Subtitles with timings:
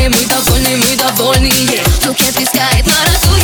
[0.00, 1.50] Volni, mëjta volni, mëjta volni
[2.06, 3.39] Nuk e piskajt skajt,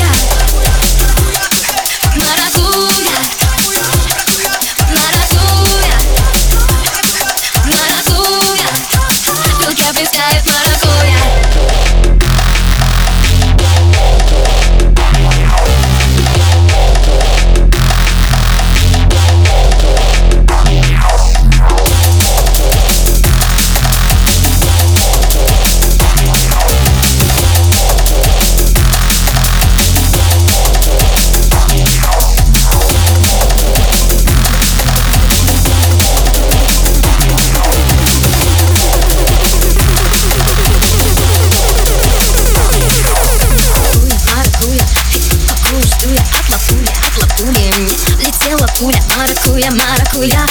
[48.79, 50.47] Пуля, маракуя, маракуя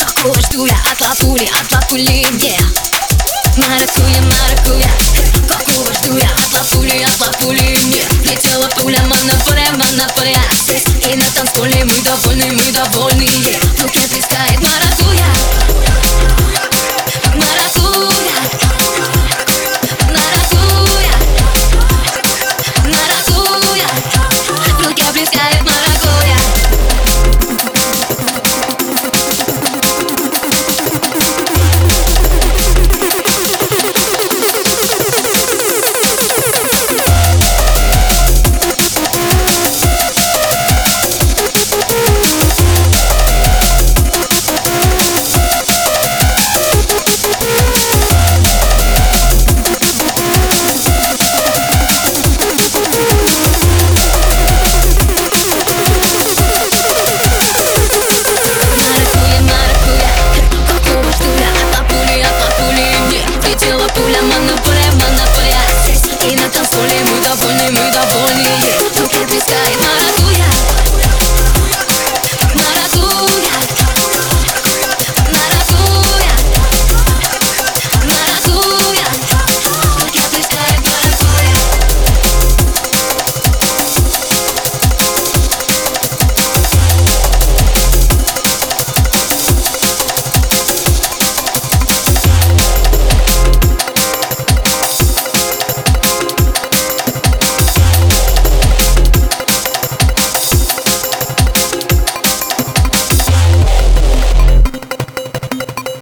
[0.00, 2.62] Какого жду я от лапули, от лапули yeah.
[3.58, 4.90] Маракуя, маракуя
[5.46, 8.30] Какого жду я от лапули, от лапули yeah.
[8.30, 13.65] Летела пуля, монополия Здесь и на танцполе мы довольны, мы довольны yeah.